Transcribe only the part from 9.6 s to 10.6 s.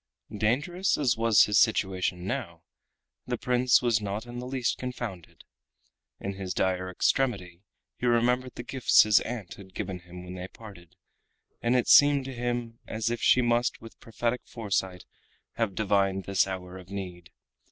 given him when they